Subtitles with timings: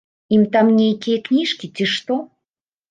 [0.37, 2.23] Ім там нейкія кніжкі ці што.